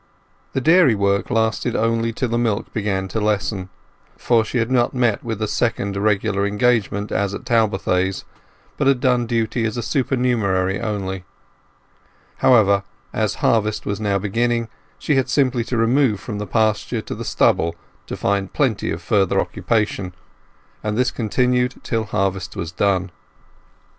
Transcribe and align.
The 0.53 0.61
dairy 0.61 0.95
work 0.95 1.29
lasted 1.29 1.75
only 1.75 2.11
till 2.11 2.29
the 2.29 2.39
milk 2.39 2.73
began 2.73 3.07
to 3.09 3.21
lessen, 3.21 3.69
for 4.17 4.43
she 4.43 4.57
had 4.57 4.71
not 4.71 4.95
met 4.95 5.23
with 5.23 5.39
a 5.43 5.47
second 5.47 5.95
regular 5.95 6.43
engagement 6.47 7.11
as 7.11 7.35
at 7.35 7.45
Talbothays, 7.45 8.25
but 8.77 8.87
had 8.87 8.99
done 8.99 9.27
duty 9.27 9.63
as 9.63 9.77
a 9.77 9.83
supernumerary 9.83 10.79
only. 10.81 11.23
However, 12.37 12.81
as 13.13 13.35
harvest 13.45 13.85
was 13.85 13.99
now 13.99 14.17
beginning, 14.17 14.69
she 14.97 15.17
had 15.17 15.29
simply 15.29 15.63
to 15.65 15.77
remove 15.77 16.19
from 16.19 16.39
the 16.39 16.47
pasture 16.47 17.01
to 17.03 17.13
the 17.13 17.23
stubble 17.23 17.75
to 18.07 18.17
find 18.17 18.53
plenty 18.53 18.89
of 18.89 19.03
further 19.03 19.39
occupation, 19.39 20.15
and 20.83 20.97
this 20.97 21.11
continued 21.11 21.75
till 21.83 22.05
harvest 22.05 22.55
was 22.55 22.71
done. 22.71 23.11